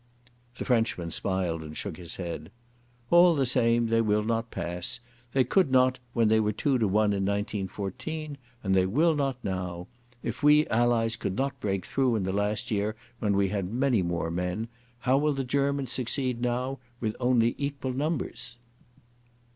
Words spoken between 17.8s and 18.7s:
numbers?"